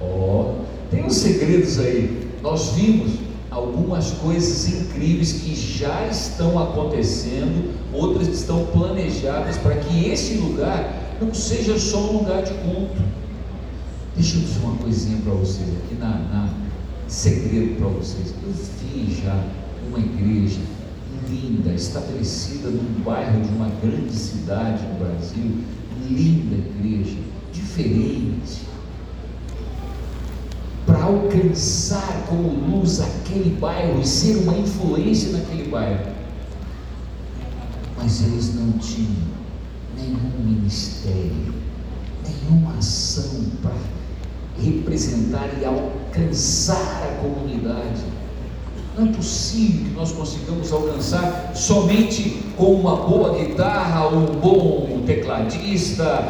Ó, 0.02 0.06
oh, 0.06 0.56
tem 0.90 1.06
uns 1.06 1.16
segredos 1.16 1.80
aí. 1.80 2.30
nós 2.42 2.70
vimos 2.74 3.14
algumas 3.50 4.12
coisas 4.12 4.68
incríveis 4.68 5.34
que 5.34 5.56
já 5.56 6.08
estão 6.08 6.62
acontecendo, 6.62 7.74
outras 7.94 8.28
estão 8.28 8.66
planejadas 8.68 9.58
para 9.58 9.76
que 9.76 10.10
esse 10.10 10.36
lugar 10.36 11.18
não 11.22 11.34
seja 11.34 11.80
só 11.80 11.98
um 12.00 12.18
lugar 12.20 12.44
de 12.44 12.54
culto. 12.54 13.02
Deixa 14.16 14.38
eu 14.38 14.42
dizer 14.42 14.60
uma 14.64 14.78
coisinha 14.78 15.18
para 15.24 15.34
vocês 15.34 15.68
aqui 15.70 15.96
na, 15.96 16.10
na 16.10 16.50
segredo 17.08 17.78
para 17.78 17.88
vocês. 17.88 18.34
Eu 18.44 18.52
vi 18.52 19.22
já 19.24 19.44
uma 19.88 20.00
igreja 20.00 20.60
linda, 21.30 21.74
estabelecida 21.74 22.70
num 22.70 23.04
bairro 23.04 23.42
de 23.42 23.50
uma 23.50 23.70
grande 23.82 24.14
cidade 24.14 24.84
no 24.86 25.00
Brasil, 25.00 25.64
linda 26.10 26.56
igreja, 26.56 27.18
diferente, 27.52 28.62
para 30.86 31.04
alcançar 31.04 32.26
como 32.28 32.48
luz 32.50 33.02
aquele 33.02 33.56
bairro 33.60 34.00
e 34.00 34.08
ser 34.08 34.38
uma 34.38 34.58
influência 34.58 35.32
naquele 35.32 35.70
bairro. 35.70 36.14
Mas 37.98 38.22
eles 38.24 38.54
não 38.56 38.74
tinham 38.74 39.36
nenhum 39.98 40.32
ministério, 40.44 41.54
nenhuma 42.24 42.78
ação 42.78 43.46
para 43.62 43.76
representar 44.62 45.50
e 45.60 45.66
alcançar 45.66 47.04
a 47.04 47.22
comunidade. 47.22 48.04
Não 48.98 49.10
é 49.10 49.12
possível 49.12 49.86
que 49.90 49.92
nós 49.92 50.14
consigamos 50.14 50.72
alcançar 50.72 51.52
somente 51.54 52.42
com 52.56 52.76
uma 52.76 52.96
boa 52.96 53.38
guitarra, 53.38 54.08
um 54.08 54.26
bom 54.26 55.02
tecladista, 55.06 56.30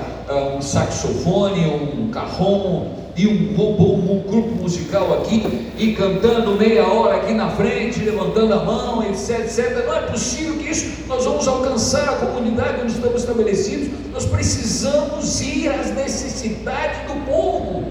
um 0.58 0.60
saxofone, 0.60 1.64
um 1.68 2.10
carrom 2.10 2.88
e 3.16 3.28
um 3.28 3.54
bom 3.54 3.76
um 4.16 4.24
grupo 4.28 4.64
musical 4.64 5.14
aqui 5.14 5.72
e 5.78 5.94
cantando 5.94 6.56
meia 6.56 6.88
hora 6.88 7.18
aqui 7.18 7.36
na 7.36 7.50
frente, 7.52 8.00
levantando 8.00 8.54
a 8.56 8.64
mão, 8.64 9.04
etc, 9.04 9.42
etc. 9.42 9.86
Não 9.86 9.94
é 9.94 10.02
possível 10.02 10.56
que 10.56 10.72
isso 10.72 11.04
nós 11.08 11.24
vamos 11.24 11.48
alcançar 11.48 12.10
a 12.10 12.16
comunidade 12.16 12.82
onde 12.82 12.94
estamos 12.94 13.22
estabelecidos. 13.22 13.90
Nós 14.12 14.26
precisamos 14.26 15.40
ir 15.40 15.70
às 15.70 15.92
necessidades 15.92 16.98
do 17.08 17.26
povo. 17.30 17.86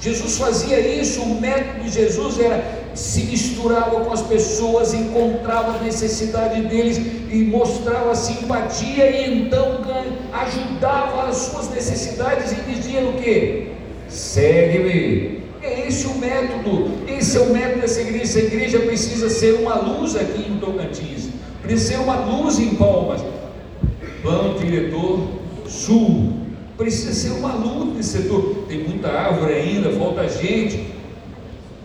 Jesus 0.00 0.38
fazia 0.38 0.80
isso, 0.80 1.20
o 1.20 1.40
método 1.40 1.84
de 1.84 1.90
Jesus 1.90 2.40
era 2.40 2.85
se 2.96 3.24
misturava 3.24 4.00
com 4.00 4.12
as 4.12 4.22
pessoas, 4.22 4.94
encontrava 4.94 5.78
a 5.78 5.82
necessidade 5.82 6.62
deles 6.62 6.98
e 7.30 7.44
mostrava 7.44 8.14
simpatia 8.14 9.10
e 9.10 9.38
então 9.38 9.80
ajudava 10.32 11.28
as 11.28 11.36
suas 11.36 11.68
necessidades 11.70 12.52
e 12.52 12.54
dizia 12.72 13.02
o 13.02 13.12
que? 13.14 13.68
Segue-me. 14.08 15.44
É 15.62 15.88
esse 15.88 16.06
o 16.06 16.14
método, 16.14 16.90
esse 17.08 17.36
é 17.36 17.40
o 17.40 17.52
método 17.52 17.80
dessa 17.80 18.00
igreja. 18.00 18.22
Essa 18.22 18.38
igreja 18.38 18.78
precisa 18.80 19.28
ser 19.28 19.54
uma 19.54 19.74
luz 19.74 20.16
aqui 20.16 20.50
em 20.50 20.58
Tocantins, 20.58 21.28
precisa 21.62 21.96
ser 21.96 22.00
uma 22.02 22.16
luz 22.16 22.58
em 22.58 22.74
Palmas. 22.76 23.22
Plano 24.22 24.58
diretor 24.58 25.28
sul, 25.68 26.32
precisa 26.76 27.12
ser 27.12 27.30
uma 27.38 27.54
luz 27.54 27.96
nesse 27.96 28.22
setor. 28.22 28.64
Tem 28.68 28.84
muita 28.84 29.08
árvore 29.08 29.54
ainda, 29.54 29.90
falta 29.92 30.28
gente. 30.28 30.95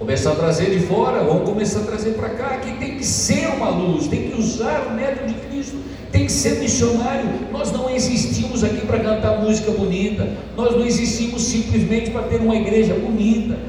Começar 0.02 0.32
a 0.32 0.36
trazer 0.36 0.72
de 0.72 0.80
fora, 0.88 1.24
vamos 1.24 1.48
começar 1.48 1.82
a 1.82 1.84
trazer 1.84 2.14
para 2.14 2.30
cá. 2.30 2.48
Aqui 2.56 2.72
tem 2.80 2.98
que 2.98 3.06
ser 3.06 3.46
uma 3.50 3.70
luz, 3.70 4.08
tem 4.08 4.32
que 4.32 4.36
usar 4.36 4.88
o 4.88 4.96
método 4.96 5.32
de 5.32 5.40
Cristo, 5.42 5.78
tem 6.12 6.26
que 6.26 6.32
ser 6.32 6.60
missionário. 6.60 7.30
Nós 7.52 7.72
não 7.72 7.88
existimos 7.88 8.64
aqui 8.64 8.84
para 8.88 9.00
cantar 9.00 9.40
música 9.44 9.70
bonita, 9.70 10.28
nós 10.58 10.76
não 10.76 10.88
existimos 10.88 11.44
simplesmente 11.44 12.10
para 12.10 12.24
ter 12.24 12.42
uma 12.42 12.56
igreja 12.56 12.96
bonita 12.96 13.60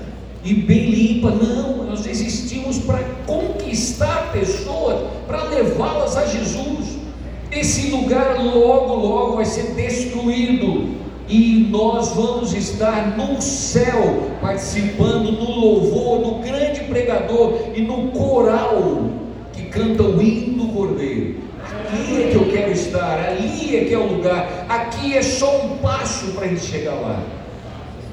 e 0.43 0.55
bem 0.55 0.91
limpa, 0.91 1.33
não, 1.33 1.85
nós 1.85 2.07
existimos 2.07 2.79
para 2.79 3.01
conquistar 3.27 4.33
pessoas, 4.33 5.03
para 5.27 5.45
levá-las 5.51 6.17
a 6.17 6.25
Jesus. 6.25 6.97
Esse 7.51 7.91
lugar 7.91 8.43
logo, 8.43 8.95
logo 8.95 9.37
vai 9.37 9.45
ser 9.45 9.75
destruído 9.75 10.97
e 11.29 11.69
nós 11.71 12.14
vamos 12.14 12.52
estar 12.52 13.17
no 13.17 13.41
céu 13.41 14.30
participando 14.41 15.32
no 15.32 15.50
louvor 15.50 16.19
do 16.19 16.35
grande 16.43 16.80
pregador 16.85 17.71
e 17.75 17.80
no 17.80 18.08
coral 18.08 19.11
que 19.52 19.63
canta 19.67 20.02
o 20.02 20.21
hino 20.21 20.65
do 20.65 20.73
Cordeiro. 20.73 21.37
Aqui 21.65 22.23
é 22.23 22.30
que 22.30 22.37
eu 22.37 22.50
quero 22.50 22.73
estar, 22.73 23.19
ali 23.19 23.76
é 23.76 23.85
que 23.85 23.95
é 23.95 23.99
o 23.99 24.15
lugar, 24.15 24.67
aqui 24.69 25.15
é 25.17 25.23
só 25.23 25.65
um 25.65 25.78
passo 25.78 26.32
para 26.32 26.47
a 26.47 26.49
gente 26.49 26.65
chegar 26.65 26.95
lá. 26.95 27.23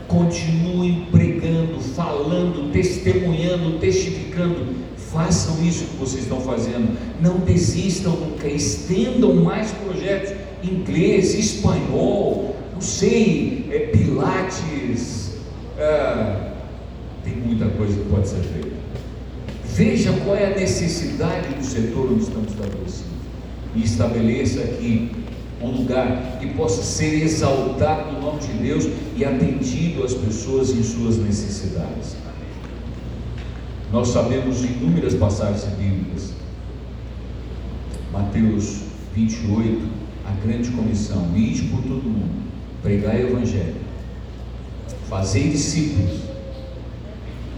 Continuem 0.08 1.08
pregando, 1.12 1.80
falando, 1.95 2.72
testemunhando, 2.72 3.78
testificando. 3.80 4.80
Façam 4.98 5.63
isso 5.63 5.86
que 5.86 5.98
vocês 5.98 6.24
estão 6.24 6.39
fazendo. 6.41 6.98
Não 7.22 7.38
desistam 7.38 8.13
nunca. 8.13 8.48
Estendam 8.48 9.36
mais 9.36 9.72
projetos. 9.72 10.34
Inglês, 10.63 11.36
espanhol, 11.36 12.56
não 12.80 12.86
sei, 12.86 13.68
é, 13.72 13.80
Pilates, 13.88 15.34
é, 15.78 16.52
tem 17.26 17.36
muita 17.36 17.65
coisa 17.72 17.94
que 17.94 18.10
pode 18.10 18.26
ser 18.26 18.42
feita. 18.42 18.72
Veja 19.65 20.13
qual 20.24 20.38
é 20.38 20.54
a 20.54 20.56
necessidade 20.58 21.56
do 21.56 21.62
setor 21.62 22.10
onde 22.10 22.24
estamos 22.24 22.54
estabelecidos 22.54 23.04
e 23.76 23.84
estabeleça 23.84 24.62
aqui 24.62 25.12
um 25.62 25.72
lugar 25.72 26.38
que 26.39 26.54
possa 26.54 26.82
ser 26.82 27.22
exaltado 27.22 28.13
no 28.13 28.22
nome 28.22 28.39
de 28.39 28.54
Deus 28.54 28.88
e 29.18 29.26
atendido 29.26 30.06
às 30.06 30.13
pessoas 30.13 30.70
em 30.70 30.82
suas 30.82 31.18
necessidades. 31.18 32.15
Nós 33.92 34.08
sabemos 34.08 34.62
de 34.62 34.68
inúmeras 34.68 35.15
passagens 35.15 35.65
bíblicas. 35.76 36.32
Mateus 38.13 38.84
28, 39.13 39.86
a 40.26 40.32
grande 40.46 40.72
comissão, 40.72 41.30
ide 41.36 41.63
por 41.63 41.82
todo 41.82 42.04
mundo 42.04 42.49
pregai 42.82 43.24
o 43.24 43.30
Evangelho, 43.30 43.76
fazei 45.10 45.50
discípulos, 45.50 46.22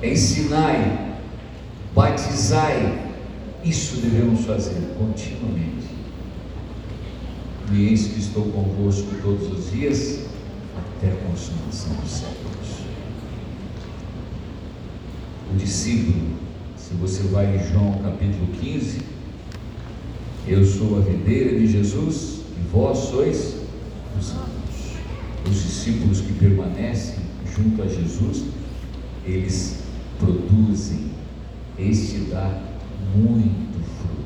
ensinai, 0.01 1.17
batizai, 1.95 3.11
isso 3.63 3.97
devemos 3.97 4.45
fazer 4.45 4.95
continuamente. 4.97 5.91
E 7.71 7.87
eis 7.87 8.07
que 8.07 8.19
estou 8.19 8.45
convosco 8.45 9.07
todos 9.21 9.51
os 9.51 9.71
dias, 9.71 10.25
até 10.75 11.11
a 11.11 11.15
consumação 11.15 11.93
dos 11.95 12.11
séculos. 12.11 12.81
O 15.53 15.57
discípulo, 15.57 16.31
se 16.75 16.93
você 16.95 17.23
vai 17.23 17.55
em 17.55 17.71
João 17.71 18.01
capítulo 18.01 18.47
15, 18.59 19.01
eu 20.47 20.65
sou 20.65 20.97
a 20.97 21.01
videira 21.01 21.57
de 21.59 21.67
Jesus 21.67 22.41
e 22.57 22.67
vós 22.71 22.97
sois 22.97 23.57
os 24.19 24.31
ramos 24.31 24.60
os 25.49 25.63
discípulos 25.63 26.21
que 26.21 26.33
permanecem 26.33 27.15
junto 27.55 27.81
a 27.81 27.87
Jesus, 27.87 28.45
eles 29.25 29.83
produzem, 30.19 31.11
este 31.77 32.17
dá 32.29 32.61
muito 33.15 33.79
fruto. 33.97 34.21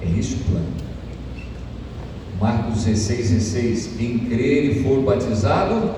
É 0.00 0.18
esse 0.18 0.34
o 0.34 0.38
plano. 0.38 0.66
Marcos 2.40 2.84
16, 2.84 3.30
16: 3.30 3.90
quem 3.98 4.18
crer 4.18 4.76
e 4.76 4.82
for 4.82 5.02
batizado 5.02 5.94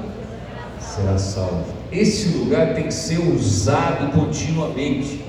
será 0.81 1.19
salvo. 1.19 1.79
Esse 1.91 2.37
lugar 2.39 2.75
tem 2.75 2.85
que 2.85 2.95
ser 2.95 3.19
usado 3.19 4.13
continuamente. 4.13 5.25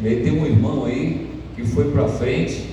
E 0.00 0.08
aí 0.08 0.22
tem 0.22 0.32
um 0.32 0.46
irmão 0.46 0.84
aí 0.84 1.30
que 1.54 1.64
foi 1.64 1.90
para 1.90 2.08
frente, 2.08 2.70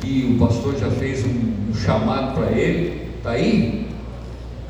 que 0.00 0.32
o 0.32 0.38
pastor 0.38 0.76
já 0.78 0.90
fez 0.90 1.24
um, 1.24 1.70
um 1.70 1.74
chamado 1.74 2.34
para 2.34 2.52
ele. 2.52 3.08
Está 3.18 3.30
aí? 3.30 3.87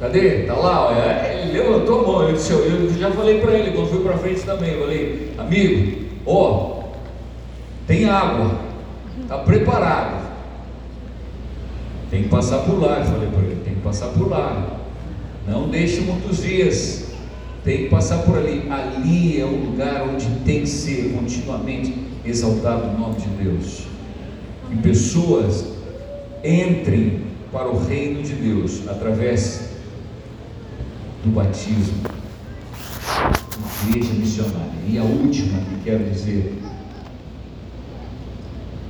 Cadê? 0.01 0.45
Tá 0.45 0.55
lá, 0.55 0.89
ó. 0.89 0.93
É, 0.93 1.43
ele 1.43 1.59
levantou 1.59 2.01
a 2.01 2.07
mão. 2.07 2.23
Eu, 2.23 2.35
disse, 2.35 2.53
eu 2.53 2.91
já 2.99 3.11
falei 3.11 3.41
para 3.41 3.53
ele 3.53 3.73
quando 3.73 3.91
fui 3.91 4.03
para 4.03 4.17
frente 4.19 4.43
também. 4.43 4.75
Eu 4.75 4.81
falei, 4.83 5.33
amigo, 5.37 6.05
ó, 6.25 6.83
tem 7.87 8.05
água, 8.05 8.59
tá 9.27 9.39
preparado. 9.39 10.29
Tem 12.11 12.23
que 12.23 12.29
passar 12.29 12.59
por 12.59 12.81
lá. 12.81 12.99
Eu 12.99 13.05
falei 13.05 13.29
para 13.29 13.43
ele, 13.43 13.61
tem 13.65 13.75
que 13.75 13.81
passar 13.81 14.09
por 14.09 14.29
lá. 14.29 14.79
Não 15.47 15.69
deixe 15.69 16.01
muitos 16.03 16.43
dias. 16.43 17.09
Tem 17.65 17.85
que 17.85 17.89
passar 17.89 18.19
por 18.19 18.39
ali. 18.39 18.71
Ali 18.71 19.41
é 19.41 19.45
o 19.45 19.51
lugar 19.51 20.09
onde 20.09 20.27
tem 20.45 20.61
que 20.61 20.69
ser 20.69 21.13
continuamente 21.13 21.95
exaltado 22.25 22.89
o 22.89 22.99
nome 22.99 23.17
de 23.17 23.29
Deus. 23.43 23.83
E 24.71 24.77
pessoas 24.77 25.67
entrem 26.45 27.23
para 27.51 27.69
o 27.69 27.83
reino 27.85 28.23
de 28.23 28.35
Deus 28.35 28.83
através 28.89 29.68
do 31.25 31.31
batismo, 31.31 32.03
igreja 33.89 34.13
missionária. 34.15 34.73
E 34.87 34.99
a 34.99 35.03
última 35.03 35.61
que 35.61 35.85
quero 35.85 36.11
dizer, 36.11 36.59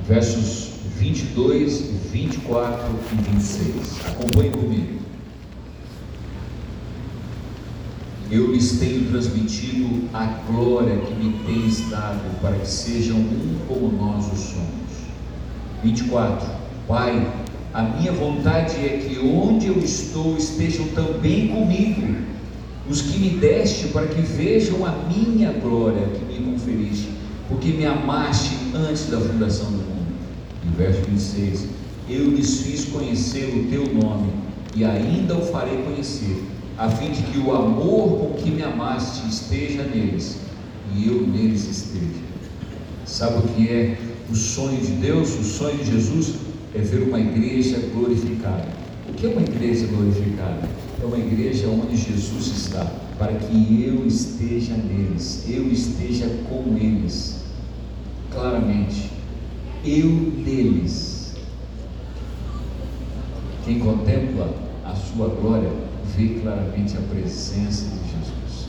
versos 0.07 0.73
22, 0.97 1.81
24 2.11 2.95
e 3.11 3.31
26. 3.31 3.99
Acompanhe 4.07 4.51
comigo. 4.51 4.99
eu 8.31 8.51
lhes 8.51 8.79
tenho 8.79 9.09
transmitido 9.09 10.07
a 10.13 10.25
glória 10.25 10.97
que 10.97 11.13
me 11.15 11.33
tens 11.45 11.89
dado, 11.89 12.39
para 12.41 12.55
que 12.57 12.67
sejam 12.67 13.17
um 13.17 13.57
como 13.67 13.91
nós 13.91 14.25
o 14.27 14.35
somos. 14.35 14.69
24. 15.83 16.47
Pai, 16.87 17.27
a 17.73 17.83
minha 17.83 18.11
vontade 18.11 18.75
é 18.77 18.97
que 18.97 19.19
onde 19.19 19.67
eu 19.67 19.77
estou 19.77 20.35
estejam 20.37 20.87
também 20.89 21.49
comigo 21.49 22.17
os 22.89 23.01
que 23.01 23.19
me 23.19 23.29
deste, 23.29 23.89
para 23.89 24.07
que 24.07 24.21
vejam 24.21 24.83
a 24.85 24.91
minha 24.91 25.51
glória 25.51 26.07
que 26.07 26.25
me 26.25 26.51
conferiste, 26.51 27.09
porque 27.47 27.69
me 27.69 27.85
amaste 27.85 28.55
antes 28.73 29.05
da 29.11 29.19
fundação 29.19 29.67
do 29.67 29.77
mundo. 29.77 30.07
E 30.65 30.75
verso 30.75 31.01
26. 31.03 31.67
Eu 32.09 32.31
lhes 32.31 32.61
fiz 32.61 32.85
conhecer 32.85 33.45
o 33.55 33.69
teu 33.69 33.93
nome, 33.93 34.31
e 34.75 34.83
ainda 34.83 35.35
o 35.35 35.41
farei 35.41 35.77
conhecer 35.83 36.43
a 36.79 36.89
fim 36.89 37.11
de 37.11 37.21
que 37.23 37.37
o 37.37 37.53
amor 37.53 38.19
com 38.19 38.33
que 38.35 38.49
me 38.49 38.63
amaste 38.63 39.27
esteja 39.27 39.83
neles 39.83 40.37
e 40.95 41.07
eu 41.07 41.27
neles 41.27 41.65
esteja. 41.69 42.23
Sabe 43.05 43.39
o 43.39 43.41
que 43.41 43.67
é 43.67 43.97
o 44.31 44.35
sonho 44.35 44.79
de 44.79 44.93
Deus? 44.93 45.37
O 45.37 45.43
sonho 45.43 45.77
de 45.77 45.91
Jesus 45.91 46.35
é 46.73 46.79
ver 46.79 47.03
uma 47.03 47.19
igreja 47.19 47.79
glorificada. 47.93 48.67
O 49.09 49.13
que 49.13 49.25
é 49.25 49.29
uma 49.29 49.41
igreja 49.41 49.87
glorificada? 49.87 50.69
É 51.01 51.05
uma 51.05 51.17
igreja 51.17 51.67
onde 51.67 51.97
Jesus 51.97 52.47
está, 52.47 52.85
para 53.17 53.33
que 53.33 53.83
eu 53.85 54.05
esteja 54.05 54.75
neles, 54.75 55.45
eu 55.49 55.71
esteja 55.71 56.27
com 56.49 56.77
eles, 56.77 57.43
claramente, 58.31 59.09
eu 59.83 60.09
neles. 60.09 61.33
Quem 63.65 63.79
contempla 63.79 64.53
a 64.85 64.93
sua 64.93 65.29
glória 65.29 65.71
vê 66.15 66.39
claramente 66.41 66.97
a 66.97 67.01
presença 67.01 67.85
de 67.85 67.99
Jesus. 68.11 68.67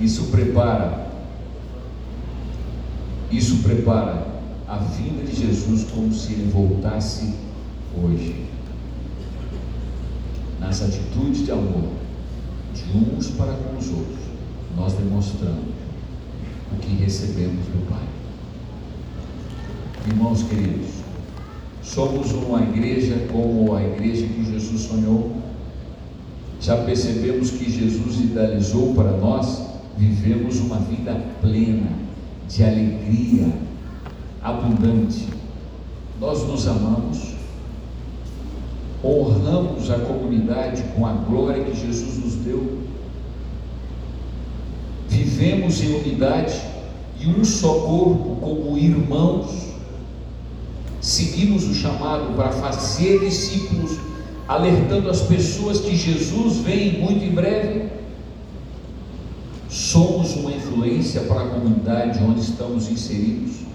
Isso 0.00 0.30
prepara, 0.30 1.10
isso 3.30 3.62
prepara 3.62 4.35
a 4.68 4.76
vinda 4.78 5.24
de 5.24 5.34
Jesus 5.34 5.84
como 5.90 6.12
se 6.12 6.32
ele 6.32 6.50
voltasse 6.50 7.34
hoje. 7.96 8.46
Nas 10.60 10.82
atitudes 10.82 11.44
de 11.44 11.52
amor 11.52 11.90
de 12.74 12.98
uns 12.98 13.28
para 13.30 13.52
com 13.52 13.78
os 13.78 13.88
outros, 13.88 14.18
nós 14.76 14.92
demonstramos 14.94 15.74
o 16.72 16.76
que 16.80 16.94
recebemos 16.96 17.64
do 17.66 17.88
Pai. 17.88 18.06
Irmãos 20.08 20.42
queridos, 20.42 20.90
somos 21.82 22.32
uma 22.32 22.62
igreja 22.62 23.26
como 23.30 23.74
a 23.74 23.82
igreja 23.82 24.26
que 24.26 24.44
Jesus 24.44 24.82
sonhou 24.82 25.36
já 26.60 26.76
percebemos 26.78 27.50
que 27.50 27.70
Jesus 27.70 28.20
idealizou 28.20 28.94
para 28.94 29.12
nós 29.12 29.62
vivemos 29.96 30.58
uma 30.58 30.78
vida 30.78 31.14
plena, 31.40 31.90
de 32.48 32.64
alegria, 32.64 33.52
abundante. 34.46 35.26
Nós 36.20 36.46
nos 36.46 36.66
amamos, 36.68 37.34
honramos 39.04 39.90
a 39.90 39.98
comunidade 39.98 40.82
com 40.94 41.04
a 41.04 41.12
glória 41.12 41.64
que 41.64 41.74
Jesus 41.74 42.18
nos 42.18 42.34
deu, 42.36 42.78
vivemos 45.08 45.82
em 45.82 45.94
unidade 45.96 46.58
e 47.20 47.26
um 47.26 47.44
só 47.44 47.80
corpo 47.80 48.36
como 48.40 48.78
irmãos, 48.78 49.66
seguimos 51.00 51.64
o 51.64 51.74
chamado 51.74 52.34
para 52.36 52.50
fazer 52.52 53.20
discípulos 53.20 53.98
alertando 54.48 55.10
as 55.10 55.22
pessoas 55.22 55.80
que 55.80 55.96
Jesus 55.96 56.58
vem 56.58 57.00
muito 57.00 57.24
em 57.24 57.32
breve. 57.32 57.90
Somos 59.68 60.36
uma 60.36 60.52
influência 60.52 61.22
para 61.22 61.42
a 61.42 61.48
comunidade 61.48 62.22
onde 62.22 62.40
estamos 62.40 62.88
inseridos. 62.88 63.66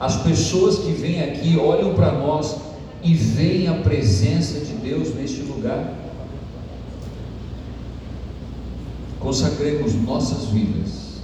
As 0.00 0.22
pessoas 0.22 0.78
que 0.78 0.92
vêm 0.92 1.22
aqui 1.22 1.58
olham 1.58 1.92
para 1.94 2.12
nós 2.12 2.56
e 3.02 3.14
veem 3.14 3.66
a 3.66 3.74
presença 3.74 4.60
de 4.60 4.74
Deus 4.74 5.12
neste 5.14 5.42
lugar. 5.42 5.92
Consagremos 9.18 9.94
nossas 9.94 10.44
vidas 10.46 11.18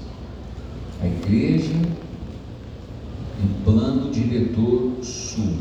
à 1.00 1.06
igreja 1.06 1.72
e 3.42 3.64
plano 3.64 4.10
diretor 4.10 4.92
sul. 5.02 5.58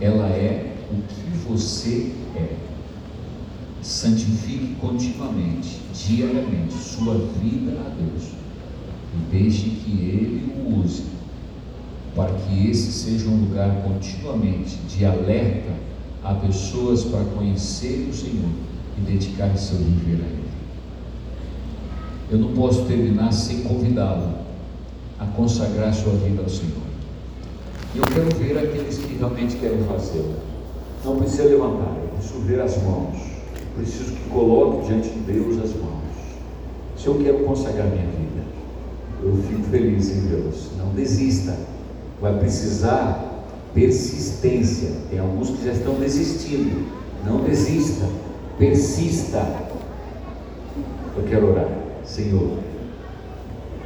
Ela 0.00 0.26
é 0.28 0.74
o 0.90 1.02
que 1.02 1.36
você 1.46 2.12
é. 2.34 2.56
Santifique 3.82 4.76
continuamente, 4.80 5.80
diariamente, 5.92 6.74
sua 6.74 7.14
vida 7.14 7.72
a 7.72 7.88
Deus 7.90 8.39
deixe 9.30 9.70
que 9.70 9.90
Ele 9.90 10.52
o 10.56 10.80
use 10.80 11.04
para 12.14 12.32
que 12.32 12.70
esse 12.70 12.92
seja 12.92 13.28
um 13.28 13.40
lugar 13.40 13.82
continuamente 13.82 14.76
de 14.88 15.04
alerta 15.04 15.72
a 16.22 16.34
pessoas 16.34 17.04
para 17.04 17.24
conhecer 17.24 18.08
o 18.10 18.14
Senhor 18.14 18.50
e 18.98 19.00
dedicar 19.00 19.56
seu 19.56 19.78
viver 19.78 20.22
a 20.22 20.26
Ele. 20.26 20.50
Eu 22.30 22.38
não 22.38 22.52
posso 22.52 22.84
terminar 22.84 23.32
sem 23.32 23.62
convidá-lo 23.62 24.34
a 25.18 25.26
consagrar 25.26 25.92
sua 25.94 26.12
vida 26.14 26.42
ao 26.42 26.48
Senhor. 26.48 26.90
E 27.94 27.98
eu 27.98 28.04
quero 28.04 28.36
ver 28.36 28.58
aqueles 28.58 28.98
que 28.98 29.16
realmente 29.16 29.56
querem 29.56 29.82
fazê-lo. 29.84 30.36
Não 31.04 31.16
precisa 31.16 31.44
levantar, 31.44 31.96
eu 32.00 32.08
preciso 32.16 32.40
ver 32.40 32.60
as 32.60 32.80
mãos. 32.82 33.16
Preciso 33.74 34.12
que 34.12 34.28
coloque 34.30 34.86
diante 34.86 35.08
de 35.08 35.18
Deus 35.20 35.58
as 35.58 35.74
mãos. 35.74 36.00
Se 36.96 37.06
eu 37.06 37.14
quero 37.22 37.44
consagrar 37.44 37.86
minha 37.88 38.06
vida, 38.06 38.39
eu 39.22 39.36
fico 39.48 39.62
feliz 39.64 40.10
em 40.10 40.20
Deus. 40.28 40.70
Não 40.78 40.92
desista. 40.94 41.56
Vai 42.20 42.38
precisar 42.38 43.44
persistência. 43.74 44.90
Tem 45.10 45.18
alguns 45.18 45.50
que 45.50 45.64
já 45.64 45.72
estão 45.72 45.94
desistindo. 45.94 46.86
Não 47.24 47.42
desista. 47.42 48.06
Persista. 48.58 49.70
Eu 51.16 51.24
quero 51.24 51.50
orar. 51.50 51.68
Senhor, 52.04 52.58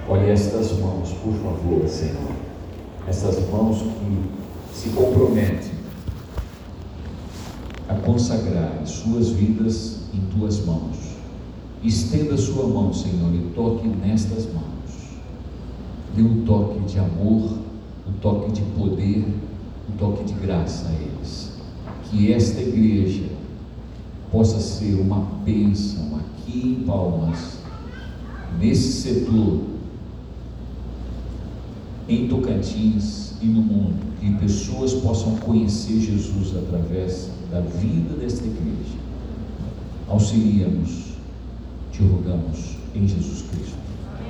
olhe 0.09 0.31
estas 0.31 0.73
mãos, 0.79 1.13
por 1.23 1.35
favor, 1.35 1.89
Senhor. 1.89 2.33
Essas 3.07 3.49
mãos 3.51 3.83
que 3.83 4.75
se 4.75 4.89
comprometem 4.91 5.75
a 7.89 7.95
consagrar 7.95 8.87
suas 8.87 9.31
vidas 9.31 9.99
em 10.15 10.21
tuas 10.39 10.65
mãos. 10.65 10.97
Estenda 11.83 12.37
sua 12.37 12.67
mão, 12.67 12.93
Senhor, 12.95 13.35
e 13.35 13.53
toque 13.55 13.87
nestas 13.87 14.47
mãos. 14.47 14.64
Dê 16.15 16.23
um 16.23 16.45
toque 16.45 16.81
de 16.81 16.99
amor, 16.99 17.59
um 18.09 18.13
toque 18.21 18.53
de 18.53 18.63
poder, 18.79 19.27
um 19.93 19.97
toque 19.97 20.25
de 20.25 20.35
graça 20.35 20.89
a 20.89 20.93
eles. 20.93 21.53
Que 22.05 22.33
esta 22.33 22.61
igreja 22.61 23.25
possa 24.31 24.61
ser 24.61 24.95
uma 24.95 25.21
bênção 25.45 26.17
aqui 26.17 26.79
em 26.81 26.85
Palmas, 26.85 27.59
nesse 28.61 29.03
setor, 29.03 29.61
em 32.09 32.29
Tocantins 32.29 33.35
e 33.41 33.47
no 33.47 33.63
mundo, 33.63 33.97
que 34.21 34.31
pessoas 34.35 34.95
possam 34.95 35.37
conhecer 35.37 36.01
Jesus 36.01 36.55
através 36.57 37.31
da 37.51 37.61
vida 37.61 38.15
desta 38.17 38.45
igreja. 38.45 38.99
Auxilia-nos, 40.09 41.15
te 41.91 42.03
rogamos, 42.03 42.77
em 42.95 43.07
Jesus 43.07 43.43
Cristo. 43.51 43.77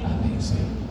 Amém, 0.05 0.40
Senhor. 0.40 0.84